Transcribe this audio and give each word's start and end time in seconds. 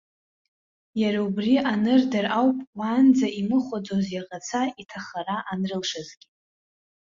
Иара 1.01 1.19
убри 1.27 1.55
анырдыр 1.71 2.25
ауп, 2.39 2.57
уаанӡа 2.77 3.27
имыхәаӡоз 3.39 4.05
иаӷацәа 4.11 4.61
иҭархара 4.81 5.37
анрылшазгьы. 5.51 6.27